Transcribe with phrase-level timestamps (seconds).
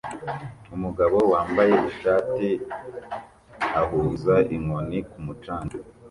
[0.75, 2.47] Umugabo wambaye ishati
[3.81, 5.75] ahuza inkoni ku mucanga